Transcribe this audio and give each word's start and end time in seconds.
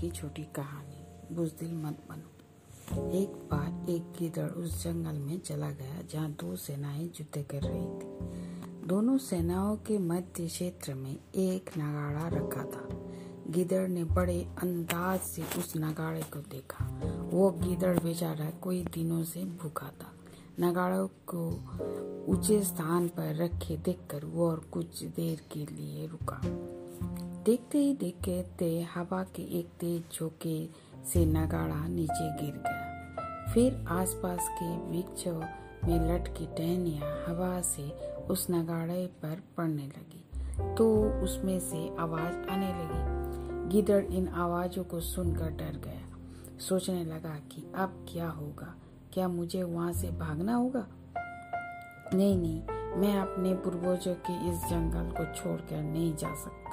की 0.00 0.10
छोटी 0.10 0.42
कहानी। 0.42 1.34
बुजदिल 1.34 1.74
मत 1.74 1.98
बनो। 2.10 2.30
एक 3.10 3.28
बार 3.28 3.90
एक 3.90 4.02
गिदड़ 4.02 4.50
उस 4.50 4.84
जंगल 4.84 5.12
में 5.12 5.40
चला 5.40 5.70
गया, 5.70 6.02
जहाँ 6.02 6.30
दो 6.30 6.56
सेनाएँ 6.56 7.04
युद्ध 7.04 7.46
कर 7.50 7.60
रही 7.62 7.86
थी। 7.86 8.30
दोनों 8.86 9.18
सेनाओं 9.18 9.76
के 9.76 9.98
मध्य 9.98 10.46
क्षेत्र 10.46 10.94
में 10.94 11.16
एक 11.34 11.70
नगाड़ा 11.78 12.28
रखा 12.28 12.62
था। 12.62 12.88
गिदड़ 13.48 13.88
ने 13.88 14.04
बड़े 14.04 14.48
अंदाज 14.62 15.20
से 15.20 15.42
उस 15.42 15.72
नगाड़े 15.76 16.22
को 16.22 16.38
देखा। 16.38 16.84
वो 17.32 17.50
गिदड़ 17.50 18.00
बेचारा 18.00 18.50
कोई 18.50 18.84
दिनों 18.84 19.24
से 19.24 19.44
भूखा 19.44 19.86
था। 19.86 20.12
नगाड़ों 20.60 21.08
को 21.34 21.48
ऊँचे 22.32 22.62
स्थान 22.62 23.08
पर 23.08 23.36
रखे 23.36 23.76
देखकर 23.76 24.24
वो 24.24 24.50
और 24.50 24.58
कुछ 24.58 25.04
देर 25.04 25.42
के 25.52 25.66
लिए 25.66 26.06
रुका। 26.06 26.40
देखते 27.50 27.78
ही 27.78 27.92
देखते 27.94 28.66
हवा 28.94 29.22
के 29.36 29.42
एक 29.58 29.68
तेज 29.80 30.02
झोंके 30.14 30.56
से 31.04 31.24
नगाड़ा 31.26 31.86
नीचे 31.88 32.26
गिर 32.40 32.52
गया। 32.56 33.52
फिर 33.52 33.86
आसपास 33.88 34.48
के 34.58 34.68
वृक्षों 34.90 35.40
में 35.84 36.06
लटकी 36.10 36.46
टहनिया 36.46 37.08
हवा 37.26 37.60
से 37.60 37.88
उस 38.26 38.46
नगाड़े 38.50 39.06
पर 39.22 39.42
पड़ने 39.56 39.86
लगी 39.86 40.74
तो 40.74 40.86
उसमें 41.24 41.58
से 41.60 41.80
आवाज़ 41.98 42.48
आने 42.50 42.68
लगी। 42.68 43.68
गिदड़ 43.68 44.04
इन 44.04 44.28
आवाजों 44.28 44.84
को 44.84 45.00
सुनकर 45.00 45.50
डर 45.52 45.80
गया। 45.84 46.58
सोचने 46.58 47.04
लगा 47.04 47.34
कि 47.52 47.64
अब 47.76 48.06
क्या 48.12 48.28
होगा? 48.28 48.74
क्या 49.12 49.28
मुझे 49.28 49.62
वहाँ 49.62 49.92
से 49.92 50.10
भागना 50.18 50.54
होगा? 50.54 50.86
नहीं 52.14 52.36
नहीं, 52.38 52.60
मैं 53.00 53.18
अपने 53.18 53.54
पूर्वजों 53.54 54.14
के 54.26 54.34
इस 54.50 54.64
जंगल 54.70 55.12
को 55.18 55.24
छोड़कर 55.34 55.82
नहीं 55.82 56.14
जा 56.14 56.34
सकता। 56.34 56.69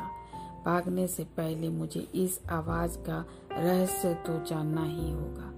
भागने 0.68 1.08
से 1.08 1.24
पहले 1.38 1.70
मुझे 1.72 2.08
इस 2.16 2.40
आवाज़ 2.52 2.98
का 3.00 3.26
रहस्य 3.52 4.14
तो 4.28 4.44
जानना 4.46 4.84
ही 4.84 5.12
होगा। 5.12 5.54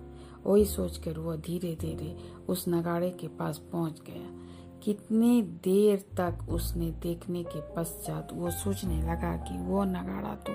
वही 0.46 0.66
सोचकर 0.66 1.18
वह 1.20 1.36
धीरे 1.38 1.76
धीरे 1.76 2.16
उस 2.50 2.66
नगाड़े 2.68 3.10
के 3.12 3.28
पास 3.30 3.58
पहुँच 3.72 4.02
गया। 4.02 4.38
कितनी 4.84 5.42
देर 5.64 6.06
तक 6.18 6.50
उसने 6.50 6.90
देखने 7.02 7.44
के 7.44 7.62
पश्चात 7.76 8.30
वो 8.34 8.52
सोचने 8.52 9.02
लगा 9.02 9.36
कि 9.40 9.58
वो 9.60 9.84
नगाड़ा 9.86 10.36
तो 10.48 10.54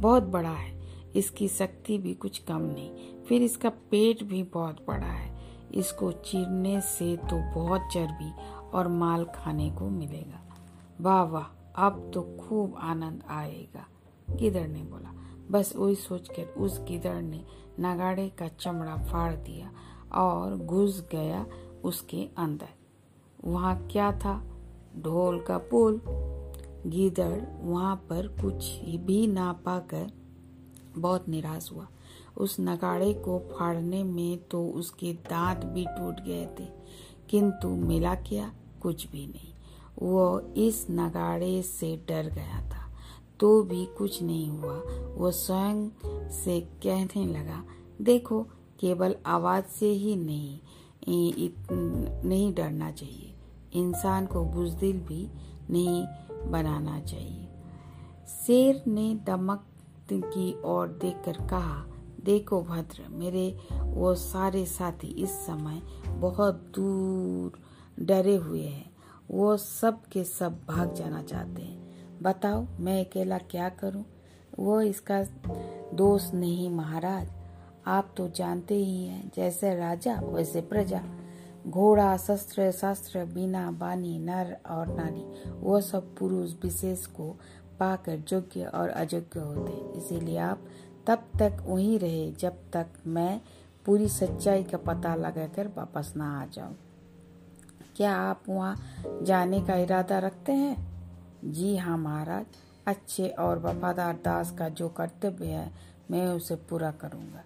बहुत 0.00 0.22
बड़ा 0.26 0.50
है, 0.50 0.72
इसकी 1.12 1.48
शक्ति 1.48 1.98
भी 1.98 2.14
कुछ 2.14 2.38
कम 2.38 2.62
नहीं, 2.62 2.90
फिर 3.24 3.42
इसका 3.42 3.68
पेट 3.90 4.22
भी 4.22 4.42
बहुत 4.54 4.84
बड़ा 4.88 5.06
है। 5.06 5.34
इसको 5.74 6.10
चीरने 6.12 6.80
से 6.80 7.16
तो 7.22 7.38
बहुत 7.54 7.88
चर्बी 7.92 8.32
और 8.70 8.88
माल 8.88 9.24
खाने 9.34 9.70
को 9.70 9.88
मिलेगा। 9.90 10.40
वाह 11.00 11.22
वाह, 11.24 11.44
अब 11.86 12.10
तो 12.14 12.22
खूब 12.40 12.76
आनंद 12.80 13.22
आएगा। 13.30 13.86
गिदड़ 14.28 14.66
ने 14.68 14.82
बोला। 14.82 15.12
बस 15.50 15.72
वही 15.76 15.94
सोचकर 15.94 16.54
उस 16.58 16.80
गिदड़ 16.80 17.20
ने 17.22 17.44
नगाड़े 17.80 18.28
का 18.28 18.48
चमड़ा 18.50 18.96
फाड़ 19.04 19.34
दिया 19.34 19.70
और 20.14 20.56
घुस 20.56 21.00
गया 21.12 21.46
उसके 21.84 22.28
अंदर। 22.38 22.68
वहाँ 23.44 23.76
क्या 23.92 24.10
था? 24.12 24.42
ढोल 24.98 25.40
का 25.40 25.58
पुल। 25.58 26.00
गिदड़ 26.86 27.40
वहाँ 27.60 27.96
पर 28.10 28.26
कुछ 28.40 28.64
भी 29.06 29.26
ना 29.26 29.52
पाकर 29.64 30.10
बहुत 30.98 31.28
निराश 31.28 31.70
हुआ। 31.72 31.86
उस 32.36 32.56
नगाड़े 32.60 33.12
को 33.14 33.38
फाड़ने 33.38 34.02
में 34.04 34.38
तो 34.42 34.66
उसके 34.68 35.12
दांत 35.12 35.64
भी 35.64 35.84
टूट 35.88 36.20
गए 36.20 36.46
थे, 36.60 36.66
किंतु 37.30 37.68
मिला 37.68 38.14
क्या? 38.14 38.52
कुछ 38.82 39.06
भी 39.10 39.26
नहीं। 39.26 39.52
वो 40.02 40.40
इस 40.56 40.86
नगाड़े 40.90 41.62
से 41.62 41.96
डर 42.08 42.30
गया 42.30 42.60
था। 42.70 42.85
तो 43.40 43.62
भी 43.62 43.86
कुछ 43.86 44.22
नहीं 44.22 44.48
हुआ। 44.48 44.82
वो 45.14 45.30
स्वयं 45.30 45.88
से 46.30 46.60
कहने 46.60 47.26
लगा, 47.26 47.64
देखो, 48.02 48.42
केवल 48.80 49.16
आवाज़ 49.26 49.64
से 49.64 49.86
ही 49.86 50.16
नहीं 50.16 50.60
नहीं 52.28 52.54
डरना 52.54 52.90
चाहिए। 52.90 53.34
इंसान 53.72 54.26
को 54.26 54.44
बुजदिल 54.44 55.00
भी 55.00 55.28
नहीं 55.70 56.04
बनाना 56.50 57.00
चाहिए। 57.00 57.48
शेर 58.46 58.82
ने 58.86 59.14
दमक 59.14 59.64
की 60.12 60.62
ओर 60.64 60.88
देखकर 60.88 61.32
कहा, 61.32 61.86
देखो 62.24 62.62
भद्र, 62.62 63.08
मेरे 63.08 63.58
वो 63.72 64.14
सारे 64.14 64.66
साथी 64.66 65.06
इस 65.06 65.30
समय 65.30 65.82
बहुत 66.08 66.54
दूर 66.54 67.52
डरे 68.04 68.36
हुए 68.36 68.62
हैं। 68.62 68.90
वो 69.30 69.56
सब 69.56 70.02
के 70.04 70.24
सब 70.24 70.60
भाग 70.68 70.94
जाना 70.94 71.22
चाहते 71.22 71.62
हैं। 71.62 71.85
बताओ, 72.22 72.66
मैं 72.80 73.04
अकेला 73.04 73.38
क्या 73.38 73.68
करूँ? 73.68 74.04
वो 74.58 74.80
इसका 74.80 75.22
दोस्त 75.94 76.34
नहीं 76.34 76.70
महाराज। 76.70 77.28
आप 77.86 78.14
तो 78.16 78.28
जानते 78.28 78.74
ही 78.74 79.06
हैं, 79.06 79.30
जैसे 79.36 79.74
राजा, 79.74 80.20
वैसे 80.20 80.60
प्रजा। 80.60 81.02
घोड़ा, 81.66 82.16
शस्त्र 82.16 82.72
शस्त्र, 82.72 83.24
बिना, 83.24 83.70
बानी, 83.70 84.18
नर 84.18 84.56
और 84.70 84.86
नारी, 84.88 85.50
वो 85.60 85.80
सब 85.80 86.16
पुरुष 86.16 86.52
विशेष 86.62 87.06
को 87.06 87.36
पाकर 87.80 88.22
योग्य 88.32 88.64
और 88.64 88.88
अयोग्य 88.88 89.40
होते 89.40 89.98
इसीलिए 89.98 90.38
आप 90.38 90.64
तब 91.06 91.18
तक 91.38 91.64
वहीं 91.66 91.98
रहे 91.98 92.32
जब 92.32 92.52
तक 92.72 92.86
मैं 93.06 93.40
पूरी 93.86 94.08
सच्चाई 94.08 94.62
का 94.62 94.78
पता 94.78 95.14
लगाकर 95.14 95.66
वापस 95.66 96.12
ना 96.16 96.42
आ 96.42 96.46
जाऊँ। 96.46 96.76
क्या 97.96 98.16
आप 98.16 98.42
वहाँ 98.48 98.76
जाने 99.22 99.60
का 99.60 99.74
इरादा 99.74 100.18
रखते 100.18 100.52
हैं? 100.52 100.95
जी 101.44 101.76
हाँ 101.76 101.96
महाराज, 101.98 102.44
अच्छे 102.86 103.28
और 103.28 103.58
वफादार 103.58 104.14
दास 104.14 104.50
का 104.50 104.68
जो 104.68 104.88
कर्तव्य 104.88 105.46
है, 105.46 105.70
मैं 106.10 106.26
उसे 106.26 106.54
पूरा 106.70 106.90
करूँगा। 106.90 107.42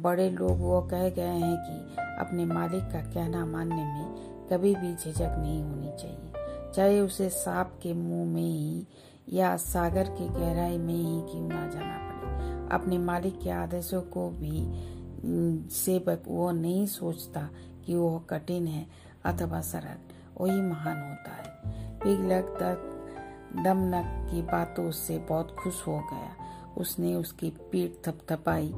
बड़े 0.00 0.30
लोग 0.30 0.60
वो 0.60 0.80
कह 0.82 1.08
गए 1.08 1.22
हैं 1.22 1.56
कि 1.56 2.02
अपने 2.20 2.44
मालिक 2.44 2.84
का 2.84 3.00
कहना 3.12 3.44
मानने 3.46 3.74
में 3.74 4.48
कभी 4.50 4.74
भी 4.74 4.94
झिझक 4.94 5.36
नहीं 5.38 5.62
होनी 5.62 5.92
चाहिए। 6.00 6.72
चाहे 6.72 7.00
उसे 7.00 7.28
सांप 7.28 7.78
के 7.82 7.92
मुँह 7.94 8.32
में 8.34 8.42
ही 8.42 8.86
या 9.32 9.56
सागर 9.56 10.08
की 10.08 10.28
गहराई 10.28 10.78
में 10.78 10.94
ही 10.94 11.20
क्यों 11.32 11.48
ना 11.48 11.68
जाना 11.68 11.98
पड़े। 11.98 12.74
अपने 12.74 12.98
मालिक 12.98 13.40
के 13.40 13.50
आदेशों 13.50 14.02
को 14.02 14.28
भी 14.30 15.68
सेवक 15.74 16.22
वो 16.28 16.50
नहीं 16.50 16.86
सोचता 16.86 17.48
कि 17.86 17.94
वो 17.94 18.18
कठिन 18.30 18.66
है 18.66 18.86
अथवा 19.24 19.60
सरल 19.60 19.98
वही 20.40 20.60
महान 20.60 21.02
होता 21.02 21.30
है। 21.30 21.98
पिघलक 21.98 22.56
तक 22.62 22.90
दमनक 23.56 24.30
की 24.30 24.42
बातों 24.42 24.90
से 24.90 25.18
बहुत 25.18 25.54
खुश 25.58 25.86
हो 25.86 25.98
गया। 26.12 26.34
उसने 26.76 27.14
उसकी 27.14 27.50
पीठ 27.72 28.06
थपथपाई 28.06 28.68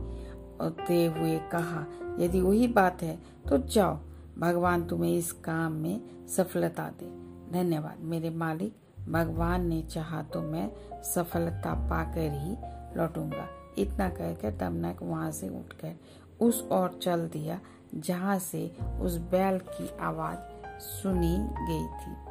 होते 0.60 1.04
हुए 1.06 1.38
कहा, 1.52 1.84
यदि 2.18 2.40
वही 2.40 2.66
बात 2.68 3.02
है 3.02 3.18
तो 3.48 3.58
जाओ, 3.58 3.98
भगवान 4.38 4.84
तुम्हें 4.84 5.12
इस 5.12 5.32
काम 5.44 5.72
में 5.72 6.26
सफलता 6.28 6.88
दे। 7.00 7.06
धन्यवाद, 7.52 7.98
मेरे 8.00 8.30
मालिक, 8.30 8.76
भगवान 9.08 9.66
ने 9.68 9.80
चाहा 9.82 10.22
तो 10.24 10.40
मैं 10.42 10.70
सफलता 11.04 11.74
पाकर 11.90 12.32
ही 12.34 12.56
लौटूँगा। 12.98 13.48
इतना 13.78 14.08
कहकर 14.08 14.56
दमनक 14.58 15.02
वहाँ 15.02 15.30
से 15.30 15.48
उठकर 15.50 15.96
उस 16.40 16.62
ओर 16.72 16.98
चल 17.02 17.26
दिया, 17.28 17.60
जहाँ 17.94 18.38
से 18.38 18.70
उस 19.00 19.16
बैल 19.30 19.58
की 19.60 19.90
आवाज़ 20.00 20.38
सुनी 20.82 21.36
गई 21.68 21.86
थी। 21.98 22.25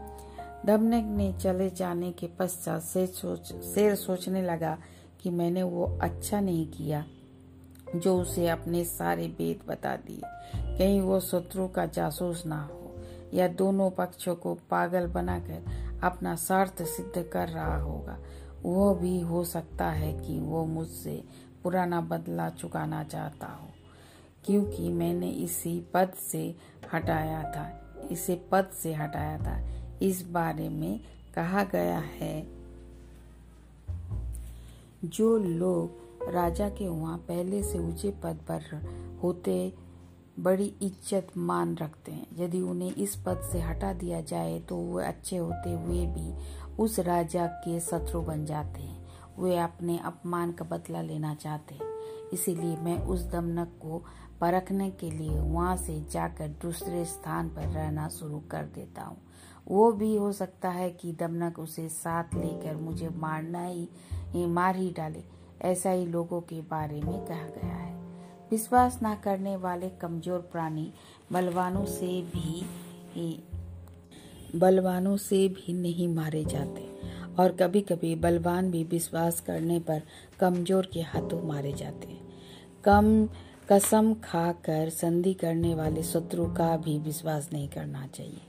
दमनक 0.65 1.05
ने 1.17 1.31
चले 1.33 1.69
जाने 1.69 2.11
के 2.11 2.27
पश्चात 2.39 2.81
शेर 2.83 3.07
सोच, 3.07 3.51
शेर 3.65 3.95
सोचने 3.95 4.41
लगा 4.41 4.77
कि 5.21 5.29
मैंने 5.29 5.63
वो 5.63 5.85
अच्छा 6.01 6.39
नहीं 6.39 6.65
किया, 6.67 7.03
जो 7.95 8.17
उसे 8.21 8.47
अपने 8.49 8.83
सारे 8.83 9.27
वेद 9.29 9.59
बता 9.67 9.95
दिए। 9.97 10.21
कहीं 10.77 10.99
वो 11.01 11.19
शत्रु 11.19 11.67
का 11.67 11.85
जासूस 11.87 12.45
ना 12.45 12.61
हो 12.63 12.95
या 13.33 13.47
दोनों 13.53 13.89
पक्षों 13.91 14.35
को 14.35 14.53
पागल 14.71 15.07
बनाकर 15.07 15.99
अपना 16.03 16.35
स्वार्थ 16.37 16.83
सिद्ध 16.85 17.23
कर 17.33 17.47
रहा 17.47 17.77
होगा। 17.81 18.17
वो 18.63 18.93
भी 18.95 19.19
हो 19.21 19.43
सकता 19.45 19.89
है 19.91 20.11
कि 20.19 20.39
वो 20.39 20.65
मुझसे 20.65 21.23
पुराना 21.63 22.01
बदला 22.01 22.49
चुकाना 22.51 23.03
चाहता 23.03 23.47
हो, 23.47 23.69
क्योंकि 24.45 24.89
मैंने 24.89 25.29
इसी 25.29 25.79
पद 25.93 26.13
से 26.21 26.43
हटाया 26.93 27.43
था, 27.51 27.69
इसे 28.11 28.41
पद 28.51 28.71
से 28.73 28.93
हटाया 28.93 29.37
था 29.37 29.57
इस 30.01 30.25
बारे 30.27 30.69
में 30.69 30.99
कहा 31.35 31.63
गया 31.63 31.97
है। 31.97 32.47
जो 35.05 35.37
लोग 35.37 36.31
राजा 36.33 36.69
के 36.69 36.87
वहाँ 36.87 37.17
पहले 37.17 37.63
से 37.63 37.79
ऊँचे 37.79 38.11
पद 38.23 38.39
पर 38.49 38.81
होते, 39.23 39.73
बड़ी 40.39 40.73
इज़्ज़त 40.81 41.27
मान 41.37 41.75
रखते 41.75 42.11
हैं। 42.11 42.27
यदि 42.39 42.61
उन्हें 42.61 42.93
इस 42.93 43.15
पद 43.15 43.41
से 43.51 43.61
हटा 43.61 43.93
दिया 43.93 44.21
जाए 44.21 44.59
तो 44.59 44.75
वो 44.75 44.99
अच्छे 44.99 45.37
होते 45.37 45.73
हुए 45.73 46.05
भी 46.07 46.33
उस 46.83 46.99
राजा 46.99 47.45
के 47.45 47.79
शत्रु 47.79 48.21
बन 48.21 48.45
जाते 48.45 48.81
हैं। 48.81 49.03
वे 49.39 49.57
अपने 49.57 49.97
अपमान 49.97 50.51
का 50.51 50.65
बदला 50.65 51.01
लेना 51.01 51.33
चाहते 51.35 51.75
हैं। 51.75 51.93
इसीलिए 52.33 52.75
मैं 52.77 52.97
उस 53.05 53.23
दमनक 53.31 53.71
को 53.81 54.03
परखने 54.41 54.89
के 54.91 55.09
लिए 55.11 55.39
वहाँ 55.39 55.75
से 55.77 55.99
जाकर 56.11 56.47
दूसरे 56.61 57.03
स्थान 57.05 57.49
पर 57.49 57.67
रहना 57.69 58.07
शुरू 58.09 58.39
कर 58.51 58.63
देता 58.75 59.01
हूँ। 59.01 59.17
वो 59.67 59.91
भी 59.91 60.15
हो 60.15 60.31
सकता 60.33 60.69
है 60.69 60.89
कि 60.91 61.11
दमनक 61.19 61.59
उसे 61.59 61.87
साथ 61.89 62.35
लेकर 62.35 62.75
मुझे 62.77 63.09
मारना 63.09 63.65
ही 63.65 64.45
मार 64.47 64.75
ही 64.75 64.89
डाले, 64.91 65.23
ऐसा 65.63 65.89
ही 65.89 66.05
लोगों 66.05 66.41
के 66.41 66.61
बारे 66.63 67.01
में 67.01 67.25
कहा 67.25 67.47
गया 67.51 67.73
है। 67.73 67.93
विश्वास 68.51 68.99
न 69.03 69.13
करने 69.23 69.55
वाले 69.57 69.89
कमज़ोर 70.01 70.39
प्राणी 70.51 70.91
बलवानों 71.31 71.85
से 71.87 72.21
भी 72.25 72.63
बलवानों 74.55 75.15
से 75.17 75.47
भी 75.49 75.73
नहीं 75.73 76.07
मारे 76.07 76.43
जाते, 76.45 76.87
और 77.39 77.51
कभी 77.51 77.81
कभी 77.83 78.15
बलवान 78.17 78.69
भी 78.71 78.83
विश्वास 78.83 79.39
करने 79.39 79.79
पर 79.79 80.01
कमज़ोर 80.39 80.89
के 80.93 81.01
हाथों 81.03 81.41
मारे 81.43 81.73
जाते 81.73 82.07
हैं। 82.07 82.23
कम 82.85 83.27
कसम 83.69 84.13
खाकर 84.13 84.89
संधि 84.89 85.33
करने 85.33 85.75
वाले 85.75 86.03
शत्रु 86.03 86.45
का 86.45 86.77
भी 86.77 86.99
विश्वास 86.99 87.49
नहीं 87.53 87.67
करना 87.69 88.07
चाहिए। 88.07 88.41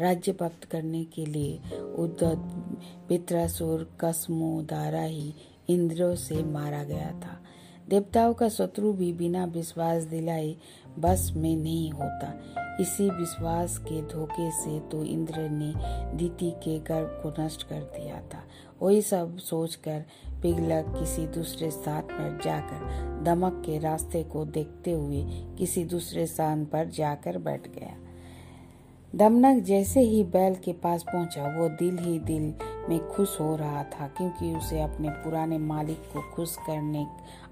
राज्य 0.00 0.32
प्राप्त 0.32 0.64
करने 0.64 1.04
के 1.04 1.26
लिए 1.26 1.78
उद्धत 1.80 2.36
पित्रासुर, 3.08 3.96
कसमो 4.00 4.62
दारा 4.62 5.02
ही 5.02 5.34
इंद्रों 5.68 6.14
से 6.14 6.42
मारा 6.42 6.84
गया 6.84 7.10
था। 7.20 7.40
देवताओं 7.88 8.34
का 8.34 8.48
शत्रु 8.48 8.92
भी 8.92 9.12
बिना 9.12 9.44
विश्वास 9.44 10.02
दिलाए 10.02 10.54
बस 10.98 11.32
में 11.36 11.56
नहीं 11.56 11.90
होता। 11.90 12.32
इसी 12.80 13.08
विश्वास 13.10 13.78
के 13.78 14.00
धोखे 14.02 14.50
से 14.50 14.78
तो 14.80 15.02
इंद्र 15.04 15.48
ने 15.50 15.72
दीति 16.16 16.50
के 16.50 16.78
गर्भ 16.78 17.20
को 17.22 17.42
नष्ट 17.42 17.62
कर 17.62 17.80
दिया 17.96 18.20
था। 18.34 18.42
वही 18.82 19.02
सब 19.02 19.36
सोचकर 19.38 20.04
पिघलक 20.42 20.86
किसी 20.98 21.26
दूसरे 21.26 21.70
स्थान 21.70 22.02
पर 22.02 22.38
जाकर, 22.44 23.22
दमक 23.24 23.62
के 23.66 23.78
रास्ते 23.78 24.22
को 24.22 24.44
देखते 24.44 24.92
हुए 24.92 25.24
किसी 25.58 25.84
दूसरे 25.84 26.26
स्थान 26.26 26.64
पर 26.64 26.88
जाकर 26.88 27.38
बैठ 27.38 27.68
गया। 27.68 27.96
दमनक 29.14 29.62
जैसे 29.62 30.00
ही 30.00 30.22
बैल 30.24 30.54
के 30.54 30.72
पास 30.72 31.02
पहुँचा, 31.02 31.58
वो 31.58 31.68
दिल 31.68 31.98
ही 31.98 32.18
दिल 32.18 32.52
में 32.88 33.08
खुश 33.08 33.38
हो 33.40 33.54
रहा 33.56 33.82
था 33.84 34.06
क्योंकि 34.08 34.54
उसे 34.56 34.80
अपने 34.80 35.08
पुराने 35.08 35.58
मालिक 35.58 36.02
को 36.12 36.22
खुश 36.34 36.56
करने 36.66 37.06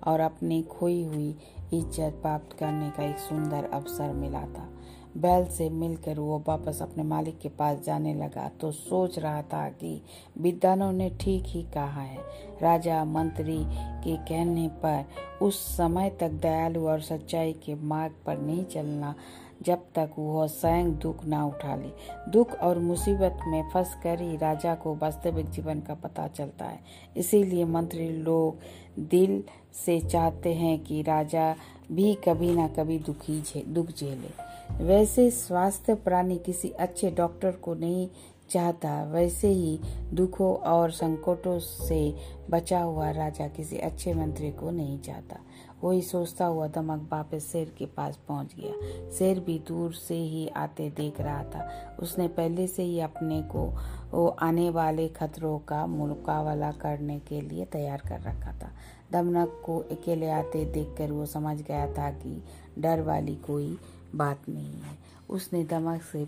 और 0.06 0.20
अपनी 0.20 0.62
खोई 0.70 1.02
हुई 1.04 1.34
इज़्ज़त 1.72 2.18
प्राप्त 2.22 2.56
करने 2.58 2.90
का 2.90 3.02
एक 3.02 3.18
सुंदर 3.18 3.70
अवसर 3.72 4.12
मिला 4.12 4.42
था। 4.48 4.68
बैल 5.16 5.44
से 5.46 5.68
मिलकर 5.70 6.18
वो 6.18 6.38
वापस 6.48 6.78
अपने 6.82 7.02
मालिक 7.02 7.38
के 7.38 7.48
पास 7.48 7.78
जाने 7.86 8.14
लगा 8.14 8.48
तो 8.60 8.70
सोच 8.72 9.18
रहा 9.18 9.42
था 9.42 9.68
कि 9.70 10.00
विद्वानों 10.38 10.92
ने 10.92 11.08
ठीक 11.20 11.44
ही 11.46 11.62
कहा 11.74 12.00
है। 12.00 12.18
राजा 12.62 13.04
मंत्री 13.04 13.58
के 14.04 14.16
कहने 14.28 14.68
पर 14.84 15.04
उस 15.42 15.60
समय 15.76 16.10
तक 16.20 16.30
दयालु 16.42 16.86
और 16.88 17.00
सच्चाई 17.00 17.52
के 17.64 17.74
मार्ग 17.74 18.14
पर 18.26 18.38
नहीं 18.38 18.64
चलना 18.64 19.14
जब 19.62 19.78
तक 19.94 20.10
वह 20.18 20.46
स्वयं 20.46 20.98
दुख 20.98 21.24
ना 21.24 21.44
उठा 21.46 21.74
ले। 21.76 21.90
दुख 22.30 22.52
और 22.52 22.78
मुसीबत 22.78 23.38
में 23.46 23.62
फंस 23.74 23.94
कर 24.02 24.20
ही 24.20 24.36
राजा 24.36 24.74
को 24.74 24.94
वास्तविक 24.94 25.50
जीवन 25.50 25.80
का 25.80 25.94
पता 25.94 26.28
चलता 26.28 26.64
है। 26.64 26.80
इसीलिए 27.16 27.64
मंत्री 27.64 28.08
लोग 28.08 28.58
दिल 28.98 29.42
से 29.86 30.00
चाहते 30.00 30.54
हैं 30.54 30.78
कि 30.84 31.02
राजा 31.02 31.54
भी 31.92 32.14
कभी 32.14 32.54
ना 32.54 32.68
कभी 32.68 32.98
दुखी 32.98 33.40
झे, 33.42 33.62
दुख 33.68 33.88
झेले। 33.88 34.84
वैसे 34.84 35.30
स्वास्थ्य 35.30 35.94
प्राणी 35.94 36.36
किसी 36.36 36.70
अच्छे 36.70 37.10
डॉक्टर 37.10 37.50
को 37.50 37.74
नहीं 37.74 38.08
चाहता 38.50 39.02
वैसे 39.04 39.48
ही 39.48 39.78
दुखों 40.12 40.54
और 40.56 40.90
संकटों 40.90 41.58
से 41.58 42.14
बचा 42.50 42.80
हुआ 42.80 43.10
राजा 43.10 43.46
किसी 43.48 43.78
अच्छे 43.78 44.14
मंत्री 44.14 44.50
को 44.50 44.70
नहीं 44.70 44.98
चाहता। 44.98 45.36
वही 45.84 46.02
सोचता 46.02 46.44
हुआ 46.44 46.66
दमक 46.66 47.08
वापस 47.12 47.52
शेर 47.52 47.74
के 47.78 47.86
पास 47.86 48.18
पहुँच 48.28 48.54
गया। 48.54 49.10
शेर 49.10 49.40
भी 49.40 49.58
दूर 49.58 49.92
से 49.92 50.14
ही 50.14 50.48
आते 50.48 50.90
देख 50.90 51.20
रहा 51.20 51.44
था। 51.44 51.96
उसने 52.00 52.28
पहले 52.28 52.66
से 52.66 52.82
ही 52.82 53.00
अपने 53.00 53.42
को 53.42 53.72
वो 54.10 54.28
आने 54.28 54.70
वाले 54.70 55.08
खतरों 55.08 55.58
का 55.58 55.86
मुकाबला 55.86 56.72
करने 56.72 57.18
के 57.18 57.40
लिए 57.40 57.64
तैयार 57.64 58.00
कर 58.00 58.20
रखा 58.20 58.52
था। 58.52 58.70
दमनक 59.12 59.62
को 59.64 59.78
अकेले 59.78 60.30
आते 60.30 60.64
देखकर 60.64 61.12
वो 61.12 61.26
समझ 61.26 61.62
गया 61.62 61.86
था 61.92 62.10
कि 62.10 62.44
डर 62.78 63.00
वाली 63.00 63.36
कोई 63.36 63.78
बात 64.14 64.48
नहीं 64.48 64.80
है। 64.80 64.98
उसने 65.30 65.64
दमक 65.64 66.02
से 66.02 66.24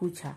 पूछा, 0.00 0.34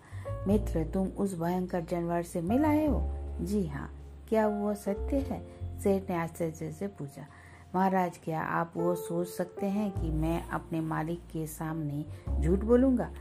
मित्र, 0.48 0.84
तुम 0.84 1.08
उस 1.08 1.40
भयंकर 1.40 1.82
जानवर 1.82 2.24
से 2.24 2.42
मिल 2.42 2.66
आए 2.66 2.88
हो? 2.88 3.02
जी 3.42 3.68
हाँ। 3.68 3.90
क्या 4.30 4.48
वो 4.48 4.74
सत्य 4.74 5.16
है? 5.16 5.46
शेर 5.80 6.08
ने 6.10 6.16
आश्चर्य 6.16 6.72
से 6.72 6.88
पूछा 6.88 7.26
महाराज, 7.76 8.18
क्या 8.18 8.42
आप 8.42 8.74
वो 8.76 8.96
सोच 8.96 9.28
सकते 9.28 9.66
हैं 9.66 9.92
कि 9.92 10.12
मैं 10.12 10.48
अपने 10.48 10.82
मालिक 10.82 11.20
के 11.20 11.48
सामने 11.48 12.06
झूठ 12.40 12.60
बोलूँगा? 12.60 13.12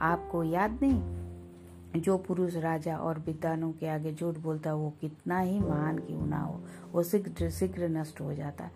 आपको 0.00 0.42
याद 0.44 0.78
नहीं? 0.82 2.00
जो 2.00 2.16
पुरुष 2.18 2.56
राजा 2.56 2.96
और 2.96 3.18
विद्वानों 3.18 3.72
के 3.72 3.88
आगे 3.88 4.12
झूठ 4.12 4.38
बोलता, 4.38 4.74
वो 4.74 4.92
कितना 5.00 5.40
ही 5.40 5.58
महान 5.60 5.98
क्यों 5.98 6.26
ना 6.26 6.40
हो, 6.40 6.60
वो 6.92 7.02
शीघ्र 7.02 7.50
शीघ्र 7.50 7.88
नष्ट 7.88 8.20
हो 8.20 8.34
जाता। 8.34 8.68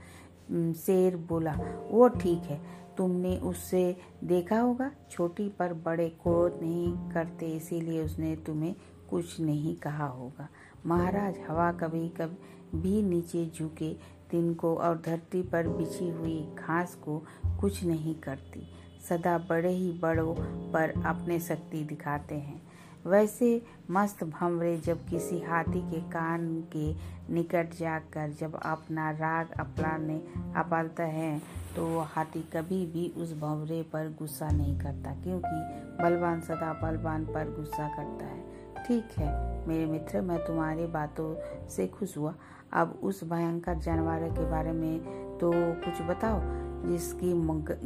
शेर 0.72 1.16
बोला, 1.16 1.52
वो 1.90 2.08
ठीक 2.08 2.42
है, 2.42 2.60
तुमने 2.96 3.36
उससे 3.38 3.96
देखा 4.24 4.60
होगा, 4.60 4.90
छोटी 5.10 5.48
पर 5.48 5.72
बड़े 5.74 6.08
क्रोध 6.08 6.58
नहीं 6.62 7.10
करते, 7.10 7.46
इसीलिए 7.46 8.04
उसने 8.04 8.36
तुम्हें 8.36 8.74
कुछ 9.10 9.40
नहीं 9.40 9.76
कहा 9.76 10.06
होगा। 10.06 10.48
महाराज, 10.86 11.38
हवा 11.48 11.72
कभी 11.72 12.08
कभी 12.08 12.80
भी 12.80 13.02
नीचे 13.02 13.50
झुके 13.54 14.17
तिनको 14.30 14.74
और 14.76 15.02
धरती 15.06 15.42
पर 15.42 15.68
बिछी 15.68 16.08
हुई 16.10 16.40
घास 16.58 16.94
को 17.04 17.18
कुछ 17.60 17.82
नहीं 17.84 18.14
करती। 18.20 18.68
सदा 19.08 19.36
बड़े 19.48 19.70
ही 19.70 19.92
बड़ों 19.92 20.34
पर 20.72 20.92
अपने 21.06 21.38
शक्ति 21.40 21.82
दिखाते 21.84 22.34
हैं। 22.34 22.60
वैसे 23.06 23.50
मस्त 23.90 24.24
भंवरे 24.24 24.76
जब 24.76 25.04
किसी 25.08 25.38
हाथी 25.40 25.80
के 25.80 26.00
कान 26.10 26.46
के 26.74 26.92
निकट 27.34 27.74
जाकर 27.74 28.30
जब 28.30 28.54
अपना 28.56 29.10
राग 29.10 29.52
अपनाने 29.60 30.16
अपलता 30.56 31.04
है 31.04 31.38
तो 31.76 31.86
वो 31.86 32.00
हाथी 32.06 32.40
कभी 32.52 32.84
भी 32.86 33.06
उस 33.16 33.32
भंवरे 33.32 33.82
पर 33.82 34.14
गुस्सा 34.18 34.48
नहीं 34.48 34.78
करता, 34.80 35.14
क्योंकि 35.14 36.02
बलवान 36.02 36.40
सदा 36.40 36.72
बलवान 36.82 37.24
पर 37.26 37.54
गुस्सा 37.56 37.88
करता 37.88 38.26
है। 38.26 38.57
ठीक 38.88 39.18
है, 39.18 39.66
मेरे 39.68 39.86
मित्र, 39.86 40.20
मैं 40.20 40.38
तुम्हारी 40.46 40.86
बातों 40.86 41.34
से 41.68 41.86
खुश 41.86 42.16
हुआ। 42.18 42.34
अब 42.72 42.98
उस 43.02 43.22
भयंकर 43.24 43.78
जानवर 43.78 44.28
के 44.28 44.50
बारे 44.50 44.72
में 44.72 44.98
तो 45.38 45.50
कुछ 45.54 46.00
बताओ, 46.02 46.40
जिसकी 46.86 47.32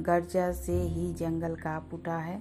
गर्जा 0.03 0.51
से 0.53 0.73
ही 0.73 1.13
जंगल 1.15 1.55
का 1.55 1.77
उठा 1.93 2.17
है। 2.17 2.41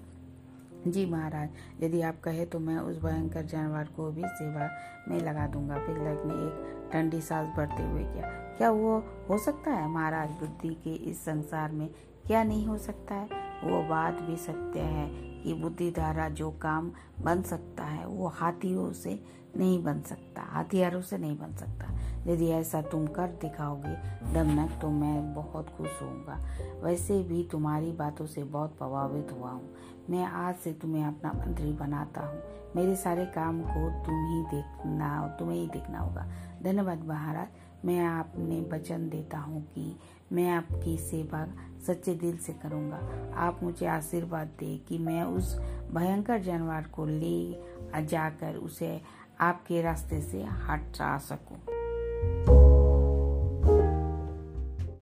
जी 0.88 1.06
महाराज, 1.06 1.50
यदि 1.82 2.02
आप 2.02 2.20
कहे 2.24 2.46
तो 2.46 2.60
मैं 2.60 2.78
उस 2.78 3.02
भयंकर 3.04 3.46
जानवर 3.46 3.90
को 3.96 4.12
भी 4.12 4.24
सेवा 4.24 4.70
में 5.08 5.20
लगा 5.20 5.48
दूँगा। 5.48 5.78
पिगलक 5.78 6.24
ने 6.26 6.34
एक 6.34 6.90
ठंडी 6.94 7.22
सांस 7.22 7.50
भरते 7.58 7.84
हुए 7.84 8.04
किया। 8.04 8.30
क्या 8.58 8.72
वो 8.72 8.98
हो 9.30 9.38
सकता 9.38 9.72
है? 9.72 9.90
महाराज 9.90 10.30
बुद्धि 10.30 10.74
के 10.84 10.94
इस 11.10 11.26
संसार 11.26 11.72
में 11.72 11.90
क्या 12.28 12.44
नहीं 12.44 12.66
हो 12.68 12.78
सकता 12.78 13.16
है? 13.16 13.30
वो 13.64 13.84
बात 13.90 14.22
भी 14.22 14.38
सत्य 14.38 14.80
है 14.80 15.31
कि 15.44 15.54
बुद्धि 15.54 15.92
द्वारा 15.92 16.30
जो 16.30 16.52
काम 16.52 16.92
बन 17.22 17.42
सकता 17.42 17.84
है, 17.84 18.08
वो 18.08 18.28
हाथियों 18.28 18.92
से 18.94 19.24
नहीं 19.58 19.84
बन 19.84 20.02
सकता, 20.02 20.42
हथियारों 20.54 21.02
से 21.02 21.18
नहीं 21.18 21.38
बन 21.38 21.56
सकता। 21.56 21.88
यदि 22.28 22.48
ऐसा 22.48 22.82
तुम 22.82 23.08
कर 23.08 23.28
दिखाओगे 23.28 23.96
दमनक 24.34 24.80
तो 24.82 24.90
मैं 24.90 25.34
बहुत 25.34 25.70
खुश 25.70 26.02
होऊँगा। 26.02 26.46
वैसे 26.84 27.24
भी 27.24 27.48
तुम्हारी 27.52 27.92
बातों 27.92 28.26
से 28.26 28.44
बहुत 28.44 28.78
प्रभावित 28.78 29.28
हुआ 29.32 29.52
हूँ। 29.52 29.76
मैं 30.10 30.24
आज 30.26 30.56
से 30.56 30.74
तुम्हें 30.74 31.06
अपना 31.06 31.32
मंत्री 31.34 31.72
बनाता 31.72 32.22
हूँ। 32.22 32.42
मेरे 32.76 32.96
सारे 32.96 33.26
काम 33.26 33.62
को 33.62 33.90
तुम 34.06 34.26
ही 34.26 34.58
देखना, 34.58 35.36
तुम्हें 35.40 35.58
ही 35.58 35.68
देखना 35.68 36.00
होगा। 36.00 36.28
धन्यवाद 36.64 37.04
महाराज। 37.06 37.48
मैं 37.86 38.00
आपने 38.00 38.60
वचन 38.74 39.10
देता 39.10 39.38
हूँ 39.38 39.62
कि 39.76 39.96
मैं 40.32 40.50
आपकी 40.50 40.98
सेवा 40.98 41.46
सच्चे 41.88 42.14
दिल 42.14 42.38
से 42.38 42.54
करूँगा 42.54 43.00
आप 43.38 43.60
मुझे 43.64 43.86
आशीर्वाद 43.86 44.48
दें 44.60 44.80
कि 44.80 44.98
मैं 44.98 45.24
उस 45.24 45.56
भयंकर 45.94 46.42
जानवर 46.42 46.88
को 46.94 47.06
ले 47.06 48.04
जाकर 48.06 48.56
उसे 48.56 49.00
आपके 49.40 49.82
रास्ते 49.82 50.22
से 50.22 50.44
हटा 50.70 51.18
सकूँ। 51.18 52.51